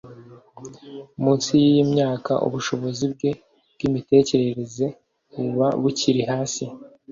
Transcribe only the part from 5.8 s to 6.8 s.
bukiri hasi